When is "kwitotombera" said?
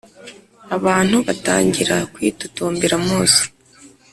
2.13-2.95